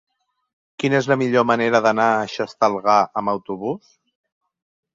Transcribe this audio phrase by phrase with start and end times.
[0.83, 3.95] Quina és la millor manera d'anar a Xestalgar amb autobús?